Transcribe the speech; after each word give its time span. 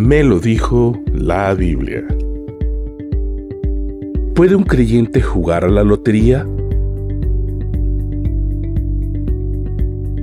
Me 0.00 0.24
lo 0.24 0.40
dijo 0.40 0.98
la 1.12 1.52
Biblia. 1.52 2.02
¿Puede 4.34 4.54
un 4.54 4.64
creyente 4.64 5.20
jugar 5.20 5.62
a 5.62 5.68
la 5.68 5.84
lotería? 5.84 6.46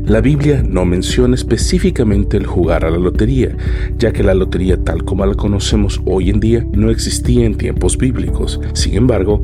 La 0.04 0.20
Biblia 0.20 0.64
no 0.68 0.84
menciona 0.84 1.36
específicamente 1.36 2.38
el 2.38 2.48
jugar 2.48 2.86
a 2.86 2.90
la 2.90 2.98
lotería, 2.98 3.56
ya 4.00 4.12
que 4.12 4.24
la 4.24 4.34
lotería 4.34 4.84
tal 4.84 5.04
como 5.06 5.24
la 5.28 5.36
conocemos 5.36 6.02
hoy 6.06 6.32
en 6.32 6.40
día 6.40 6.66
no 6.74 6.90
existía 6.90 7.46
en 7.46 7.56
tiempos 7.56 8.00
bíblicos. 8.00 8.60
Sin 8.74 8.96
embargo, 8.96 9.44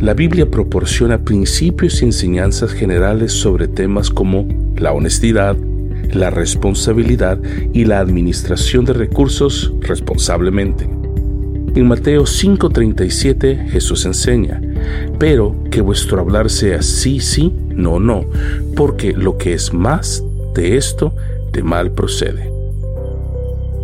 la 0.00 0.14
Biblia 0.14 0.50
proporciona 0.50 1.18
principios 1.18 2.00
y 2.00 2.06
enseñanzas 2.06 2.72
generales 2.72 3.32
sobre 3.32 3.68
temas 3.68 4.08
como 4.08 4.48
la 4.76 4.92
honestidad, 4.92 5.58
la 6.14 6.30
responsabilidad 6.30 7.38
y 7.72 7.84
la 7.84 7.98
administración 7.98 8.84
de 8.84 8.92
recursos 8.92 9.72
responsablemente. 9.80 10.88
En 11.74 11.88
Mateo 11.88 12.24
5:37 12.24 13.68
Jesús 13.68 14.06
enseña, 14.06 14.60
pero 15.18 15.56
que 15.70 15.80
vuestro 15.80 16.20
hablar 16.20 16.48
sea 16.48 16.82
sí, 16.82 17.20
sí, 17.20 17.52
no, 17.68 17.98
no, 17.98 18.24
porque 18.76 19.12
lo 19.12 19.36
que 19.38 19.54
es 19.54 19.72
más 19.72 20.22
de 20.54 20.76
esto, 20.76 21.12
de 21.52 21.62
mal 21.62 21.90
procede. 21.90 22.52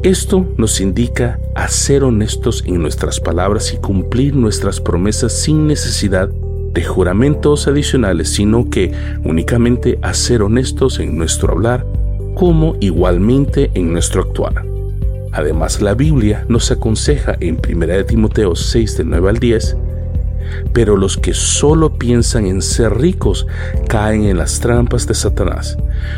Esto 0.02 0.46
nos 0.56 0.80
indica 0.80 1.38
a 1.54 1.68
ser 1.68 2.04
honestos 2.04 2.62
en 2.65 2.80
nuestras 2.80 3.20
palabras 3.20 3.74
y 3.74 3.76
cumplir 3.76 4.34
nuestras 4.34 4.80
promesas 4.80 5.32
sin 5.32 5.66
necesidad 5.66 6.28
de 6.28 6.84
juramentos 6.84 7.66
adicionales, 7.66 8.30
sino 8.30 8.70
que 8.70 8.92
únicamente 9.24 9.98
a 10.01 10.15
ser 10.15 10.42
honestos 10.42 11.01
en 11.01 11.18
nuestro 11.18 11.52
hablar 11.52 11.84
como 12.34 12.76
igualmente 12.80 13.70
en 13.74 13.92
nuestro 13.92 14.22
actuar. 14.22 14.64
Además, 15.32 15.80
la 15.80 15.94
Biblia 15.94 16.44
nos 16.48 16.70
aconseja 16.70 17.36
en 17.40 17.58
1 17.58 18.04
Timoteo 18.06 18.56
6 18.56 18.96
del 18.96 19.10
9 19.10 19.28
al 19.28 19.38
10, 19.38 19.76
pero 20.72 20.96
los 20.96 21.16
que 21.16 21.34
solo 21.34 21.98
piensan 21.98 22.46
en 22.46 22.62
ser 22.62 22.98
ricos 22.98 23.46
caen 23.88 24.24
en 24.24 24.38
las 24.38 24.59
trampas 24.59 25.06
de 25.06 25.14
Satanás. 25.14 25.76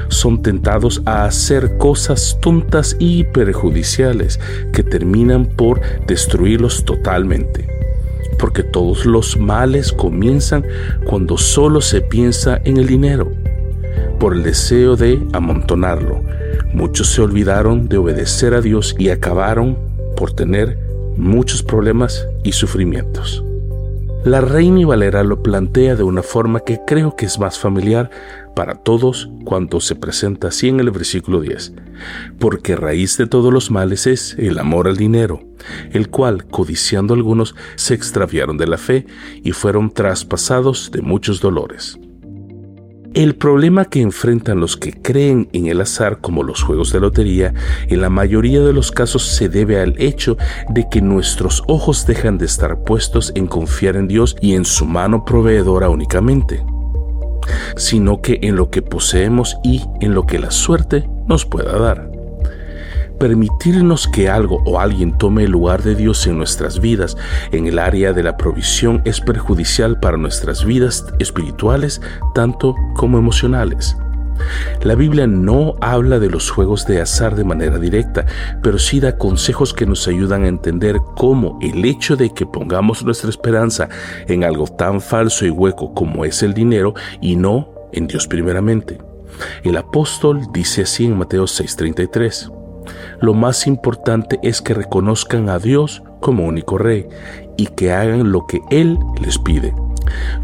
Son 0.09 0.41
tentados 0.41 1.03
a 1.05 1.25
hacer 1.25 1.77
cosas 1.77 2.39
tontas 2.41 2.97
y 2.99 3.25
perjudiciales 3.25 4.41
que 4.73 4.83
terminan 4.83 5.45
por 5.45 5.83
destruirlos 6.07 6.85
totalmente. 6.85 7.69
Porque 8.39 8.63
todos 8.63 9.05
los 9.05 9.37
males 9.37 9.93
comienzan 9.93 10.65
cuando 11.05 11.37
solo 11.37 11.83
se 11.83 12.01
piensa 12.01 12.61
en 12.65 12.79
el 12.79 12.87
dinero 12.87 13.42
por 14.23 14.35
el 14.35 14.45
deseo 14.45 14.95
de 14.95 15.21
amontonarlo. 15.33 16.23
Muchos 16.73 17.09
se 17.09 17.23
olvidaron 17.23 17.89
de 17.89 17.97
obedecer 17.97 18.55
a 18.55 18.61
Dios 18.61 18.95
y 18.97 19.09
acabaron 19.09 19.77
por 20.17 20.33
tener 20.33 20.79
muchos 21.17 21.65
problemas 21.65 22.29
y 22.45 22.53
sufrimientos. 22.53 23.43
La 24.25 24.41
Reina 24.41 24.87
Valera 24.87 25.25
lo 25.25 25.43
plantea 25.43 25.97
de 25.97 26.05
una 26.05 26.23
forma 26.23 26.61
que 26.61 26.79
creo 26.87 27.17
que 27.17 27.27
es 27.27 27.41
más 27.41 27.59
familiar 27.59 28.11
para 28.55 28.77
todos 28.77 29.29
cuando 29.45 29.81
se 29.81 29.97
presenta 29.97 30.49
así 30.49 30.69
en 30.69 30.79
el 30.79 30.93
versículo 30.93 31.41
10. 31.41 31.73
Porque 32.39 32.77
raíz 32.77 33.17
de 33.19 33.27
todos 33.27 33.53
los 33.53 33.73
males 33.73 34.07
es 34.07 34.37
el 34.39 34.61
amor 34.61 34.87
al 34.87 34.97
dinero, 34.97 35.41
el 35.91 36.11
cual, 36.11 36.47
codiciando 36.47 37.15
algunos, 37.15 37.57
se 37.75 37.95
extraviaron 37.95 38.57
de 38.57 38.69
la 38.69 38.79
fe 38.79 39.05
y 39.43 39.51
fueron 39.51 39.91
traspasados 39.91 40.93
de 40.93 41.03
muchos 41.03 41.41
dolores. 41.41 41.99
El 43.15 43.35
problema 43.35 43.85
que 43.85 44.01
enfrentan 44.01 44.61
los 44.61 44.79
que 44.79 44.93
creen 44.93 45.49
en 45.53 45.67
el 45.67 45.83
azar 45.83 46.21
como 46.23 46.43
los 46.43 46.63
juegos 46.63 46.93
de 46.93 47.01
lotería 47.01 47.53
en 47.89 48.01
la 48.01 48.09
mayoría 48.09 48.63
de 48.63 48.73
los 48.73 48.91
casos 48.91 49.27
se 49.27 49.51
debe 49.51 49.81
al 49.81 49.95
hecho 49.99 50.39
de 50.71 50.89
que 50.89 51.03
nuestros 51.03 51.63
ojos 51.69 52.07
dejan 52.07 52.39
de 52.39 52.47
estar 52.47 52.85
puestos 52.85 53.33
en 53.35 53.47
confiar 53.47 53.97
en 53.97 54.09
Dios 54.09 54.35
y 54.41 54.55
en 54.55 54.65
su 54.65 54.87
mano 54.87 55.27
proveedora 55.27 55.91
únicamente, 55.91 56.65
sino 57.77 58.23
que 58.23 58.39
en 58.43 58.57
lo 58.57 58.71
que 58.71 58.81
poseemos 58.81 59.59
y 59.63 59.83
en 60.01 60.15
lo 60.15 60.25
que 60.25 60.39
la 60.39 60.51
suerte 60.51 61.07
nos 61.27 61.45
pueda 61.45 61.79
dar 61.79 62.12
permitirnos 63.23 64.09
que 64.09 64.29
algo 64.29 64.61
o 64.65 64.81
alguien 64.81 65.17
tome 65.17 65.45
el 65.45 65.53
lugar 65.53 65.85
de 65.85 65.95
Dios 65.95 66.27
en 66.27 66.39
nuestras 66.39 66.81
vidas 66.81 67.17
en 67.53 67.69
el 67.69 67.79
área 67.79 68.13
de 68.13 68.25
la 68.25 68.37
provisión 68.37 69.01
es 69.05 69.21
perjudicial 69.21 70.01
para 70.01 70.17
nuestras 70.17 70.65
vidas 70.65 71.07
espirituales 71.21 72.01
tanto 72.35 72.75
como 72.97 73.19
emocionales. 73.19 73.97
La 74.83 74.97
Biblia 74.97 75.29
no 75.29 75.77
habla 75.81 76.19
de 76.19 76.31
los 76.31 76.51
juegos 76.51 76.85
de 76.85 77.01
azar 77.01 77.37
de 77.37 77.45
manera 77.45 77.79
directa, 77.79 78.27
pero 78.61 78.77
sí 78.81 78.99
da 78.99 79.17
consejos 79.17 79.73
que 79.73 79.87
nos 79.87 80.09
ayudan 80.09 80.43
a 80.43 80.49
entender 80.49 80.99
cómo 81.15 81.61
el 81.63 81.85
hecho 81.85 82.17
de 82.17 82.31
que 82.31 82.45
pongamos 82.45 83.05
nuestra 83.05 83.31
esperanza 83.31 83.89
en 84.27 84.43
algo 84.43 84.67
tan 84.67 85.01
falso 85.01 85.47
y 85.47 85.51
hueco 85.51 85.95
como 85.95 86.25
es 86.25 86.43
el 86.43 86.55
dinero 86.55 86.95
y 87.21 87.37
no 87.37 87.69
en 87.93 88.09
Dios 88.09 88.27
primeramente. 88.27 88.99
El 89.63 89.77
apóstol 89.77 90.41
dice 90.53 90.83
así 90.83 91.05
en 91.05 91.17
Mateo 91.19 91.45
6:33. 91.45 92.62
Lo 93.21 93.35
más 93.35 93.67
importante 93.67 94.39
es 94.43 94.61
que 94.61 94.75
reconozcan 94.75 95.49
a 95.49 95.59
Dios 95.59 96.03
como 96.21 96.47
único 96.47 96.79
rey 96.79 97.09
y 97.57 97.67
que 97.67 97.93
hagan 97.93 98.33
lo 98.33 98.47
que 98.47 98.61
Él 98.71 98.99
les 99.21 99.39
pide. 99.39 99.75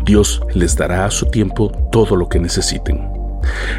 Dios 0.05 0.41
les 0.55 0.77
dará 0.77 1.05
a 1.05 1.11
su 1.11 1.27
tiempo 1.27 1.71
todo 1.91 2.17
lo 2.17 2.29
que 2.29 2.39
necesiten. 2.39 3.09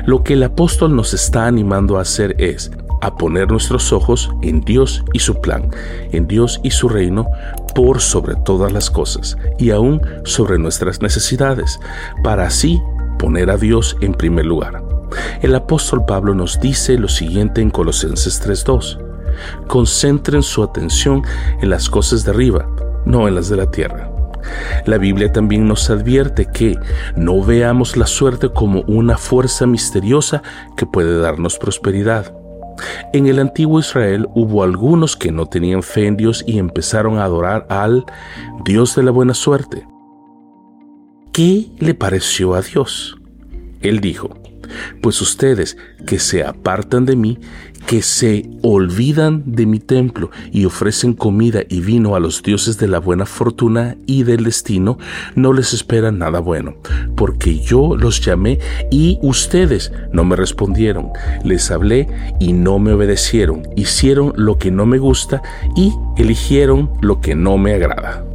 Lo 0.06 0.24
que 0.24 0.34
el 0.34 0.44
apóstol 0.44 0.96
nos 0.96 1.14
está 1.14 1.46
animando 1.46 1.98
a 1.98 2.02
hacer 2.02 2.36
es 2.40 2.72
a 3.02 3.16
poner 3.16 3.50
nuestros 3.50 3.94
ojos 3.94 4.30
en 4.42 4.62
Dios 4.62 5.04
y 5.14 5.20
su 5.20 5.40
plan, 5.40 5.70
en 6.12 6.28
Dios 6.28 6.60
y 6.64 6.72
su 6.72 6.90
reino, 6.90 7.28
por 7.74 8.02
sobre 8.02 8.36
todas 8.36 8.72
las 8.72 8.90
cosas 8.90 9.38
y 9.58 9.72
aún 9.72 10.02
sobre 10.26 10.58
nuestras 10.58 11.02
necesidades, 11.02 11.80
para 12.24 12.48
así 12.48 12.82
poner 13.18 13.50
a 13.50 13.58
Dios 13.58 13.96
en 14.02 14.14
primer 14.14 14.46
lugar. 14.46 14.99
El 15.42 15.56
apóstol 15.56 16.06
Pablo 16.06 16.34
nos 16.34 16.60
dice 16.60 16.98
lo 16.98 17.08
siguiente 17.08 17.62
en 17.62 17.70
Colosenses 17.70 18.42
3.2. 18.46 19.00
Concentren 19.68 20.44
su 20.44 20.64
atención 20.64 21.24
en 21.62 21.70
las 21.70 21.90
cosas 21.90 22.24
de 22.26 22.32
arriba, 22.32 22.70
no 23.06 23.28
en 23.28 23.36
las 23.36 23.50
de 23.50 23.58
la 23.58 23.72
tierra. 23.72 24.12
La 24.86 24.98
Biblia 24.98 25.32
también 25.32 25.68
nos 25.68 25.90
advierte 25.90 26.46
que 26.46 26.78
no 27.16 27.44
veamos 27.44 27.98
la 27.98 28.08
suerte 28.08 28.50
como 28.50 28.82
una 28.82 29.18
fuerza 29.18 29.66
misteriosa 29.66 30.42
que 30.78 30.86
puede 30.86 31.20
darnos 31.20 31.58
prosperidad. 31.58 32.34
En 33.12 33.28
el 33.28 33.40
antiguo 33.40 33.80
Israel 33.80 34.28
hubo 34.34 34.64
algunos 34.64 35.18
que 35.18 35.32
no 35.32 35.46
tenían 35.48 35.84
fe 35.84 36.08
en 36.08 36.16
Dios 36.16 36.44
y 36.48 36.60
empezaron 36.60 37.18
a 37.18 37.26
adorar 37.26 37.66
al 37.70 38.06
Dios 38.64 38.96
de 38.96 39.04
la 39.04 39.12
buena 39.12 39.34
suerte. 39.34 39.86
¿Qué 41.34 41.72
le 41.80 41.94
pareció 41.94 42.54
a 42.54 42.62
Dios? 42.62 43.18
Él 43.82 44.00
dijo, 44.00 44.30
pues 45.02 45.22
ustedes 45.22 45.78
que 46.06 46.20
se 46.20 46.44
apartan 46.44 47.06
de 47.06 47.16
mí, 47.16 47.40
que 47.86 48.02
se 48.02 48.50
olvidan 48.62 49.44
de 49.46 49.66
mi 49.66 49.80
templo 49.80 50.30
y 50.52 50.66
ofrecen 50.66 51.14
comida 51.14 51.62
y 51.68 51.82
vino 51.82 52.16
a 52.16 52.20
los 52.20 52.44
dioses 52.44 52.78
de 52.78 52.88
la 52.88 53.00
buena 53.00 53.26
fortuna 53.26 53.96
y 54.06 54.24
del 54.24 54.44
destino, 54.44 54.98
no 55.36 55.54
les 55.54 55.74
espera 55.74 56.12
nada 56.12 56.40
bueno, 56.40 56.76
porque 57.16 57.60
yo 57.60 57.96
los 57.96 58.22
llamé 58.22 58.60
y 58.92 59.18
ustedes 59.22 59.92
no 60.12 60.24
me 60.24 60.36
respondieron, 60.36 61.10
les 61.44 61.72
hablé 61.72 62.08
y 62.40 62.54
no 62.54 62.80
me 62.80 62.94
obedecieron, 62.94 63.64
hicieron 63.76 64.34
lo 64.36 64.58
que 64.58 64.72
no 64.72 64.86
me 64.86 64.98
gusta 64.98 65.42
y 65.76 65.94
eligieron 66.18 66.92
lo 67.02 67.22
que 67.22 67.36
no 67.36 67.58
me 67.58 67.74
agrada. 67.74 68.26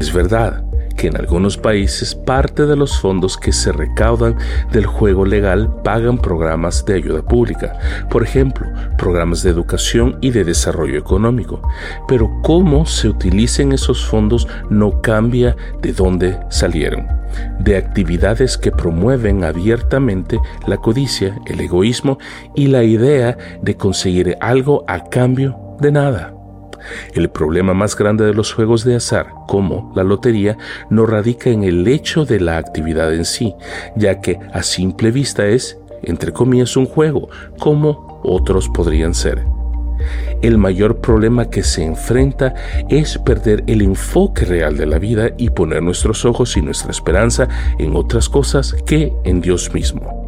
Es 0.00 0.12
verdad, 0.12 0.64
que 1.00 1.06
en 1.06 1.16
algunos 1.16 1.56
países 1.56 2.14
parte 2.14 2.66
de 2.66 2.76
los 2.76 3.00
fondos 3.00 3.38
que 3.38 3.52
se 3.52 3.72
recaudan 3.72 4.36
del 4.70 4.84
juego 4.84 5.24
legal 5.24 5.80
pagan 5.82 6.18
programas 6.18 6.84
de 6.84 6.96
ayuda 6.96 7.22
pública, 7.22 7.78
por 8.10 8.22
ejemplo, 8.22 8.66
programas 8.98 9.42
de 9.42 9.48
educación 9.48 10.18
y 10.20 10.30
de 10.30 10.44
desarrollo 10.44 10.98
económico. 10.98 11.62
Pero 12.06 12.30
cómo 12.42 12.84
se 12.84 13.08
utilicen 13.08 13.72
esos 13.72 14.04
fondos 14.04 14.46
no 14.68 15.00
cambia 15.00 15.56
de 15.80 15.94
dónde 15.94 16.38
salieron 16.50 17.06
de 17.60 17.76
actividades 17.76 18.58
que 18.58 18.72
promueven 18.72 19.44
abiertamente 19.44 20.38
la 20.66 20.78
codicia, 20.78 21.38
el 21.46 21.60
egoísmo 21.60 22.18
y 22.54 22.66
la 22.66 22.82
idea 22.82 23.38
de 23.62 23.76
conseguir 23.76 24.36
algo 24.40 24.84
a 24.88 25.04
cambio 25.04 25.56
de 25.80 25.92
nada. 25.92 26.39
El 27.14 27.30
problema 27.30 27.74
más 27.74 27.96
grande 27.96 28.24
de 28.24 28.34
los 28.34 28.52
juegos 28.52 28.84
de 28.84 28.96
azar, 28.96 29.28
como 29.46 29.92
la 29.94 30.04
lotería, 30.04 30.56
no 30.88 31.06
radica 31.06 31.50
en 31.50 31.64
el 31.64 31.86
hecho 31.88 32.24
de 32.24 32.40
la 32.40 32.56
actividad 32.56 33.12
en 33.14 33.24
sí, 33.24 33.54
ya 33.96 34.20
que 34.20 34.38
a 34.52 34.62
simple 34.62 35.10
vista 35.10 35.46
es, 35.46 35.78
entre 36.02 36.32
comillas, 36.32 36.76
un 36.76 36.86
juego, 36.86 37.28
como 37.58 38.20
otros 38.22 38.68
podrían 38.68 39.14
ser. 39.14 39.44
El 40.42 40.56
mayor 40.56 41.00
problema 41.00 41.50
que 41.50 41.62
se 41.62 41.84
enfrenta 41.84 42.54
es 42.88 43.18
perder 43.18 43.62
el 43.66 43.82
enfoque 43.82 44.46
real 44.46 44.76
de 44.76 44.86
la 44.86 44.98
vida 44.98 45.30
y 45.36 45.50
poner 45.50 45.82
nuestros 45.82 46.24
ojos 46.24 46.56
y 46.56 46.62
nuestra 46.62 46.90
esperanza 46.90 47.48
en 47.78 47.94
otras 47.94 48.28
cosas 48.28 48.74
que 48.86 49.12
en 49.24 49.40
Dios 49.40 49.72
mismo. 49.74 50.19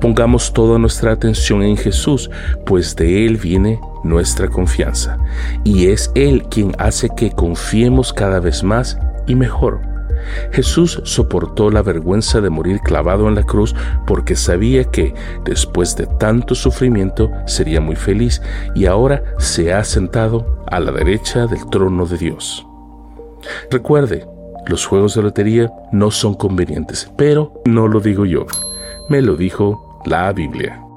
Pongamos 0.00 0.52
toda 0.52 0.78
nuestra 0.78 1.12
atención 1.12 1.62
en 1.62 1.76
Jesús, 1.76 2.30
pues 2.64 2.94
de 2.94 3.26
Él 3.26 3.36
viene 3.36 3.80
nuestra 4.04 4.48
confianza, 4.48 5.18
y 5.64 5.88
es 5.88 6.10
Él 6.14 6.44
quien 6.48 6.72
hace 6.78 7.08
que 7.16 7.32
confiemos 7.32 8.12
cada 8.12 8.38
vez 8.38 8.62
más 8.62 8.98
y 9.26 9.34
mejor. 9.34 9.80
Jesús 10.52 11.00
soportó 11.04 11.70
la 11.70 11.82
vergüenza 11.82 12.40
de 12.40 12.50
morir 12.50 12.80
clavado 12.80 13.28
en 13.28 13.34
la 13.34 13.42
cruz 13.42 13.74
porque 14.06 14.36
sabía 14.36 14.84
que, 14.84 15.14
después 15.44 15.96
de 15.96 16.06
tanto 16.06 16.54
sufrimiento, 16.54 17.30
sería 17.46 17.80
muy 17.80 17.96
feliz 17.96 18.42
y 18.74 18.86
ahora 18.86 19.22
se 19.38 19.72
ha 19.72 19.84
sentado 19.84 20.64
a 20.66 20.80
la 20.80 20.92
derecha 20.92 21.46
del 21.46 21.64
trono 21.70 22.06
de 22.06 22.18
Dios. 22.18 22.66
Recuerde, 23.70 24.26
los 24.66 24.86
juegos 24.86 25.14
de 25.14 25.22
lotería 25.22 25.72
no 25.92 26.10
son 26.10 26.34
convenientes, 26.34 27.10
pero 27.16 27.54
no 27.64 27.88
lo 27.88 28.00
digo 28.00 28.26
yo, 28.26 28.46
me 29.08 29.22
lo 29.22 29.36
dijo 29.36 29.87
la 30.08 30.32
Biblia. 30.32 30.87